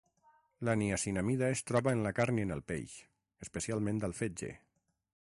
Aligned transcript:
La 0.67 0.73
niacinamida 0.81 1.49
es 1.57 1.61
troba 1.71 1.93
en 1.97 2.01
la 2.07 2.13
carn 2.21 2.41
i 2.41 2.45
en 2.47 2.55
el 2.57 2.63
peix, 2.73 2.97
especialment 3.47 4.03
al 4.09 4.17
fetge. 4.23 4.55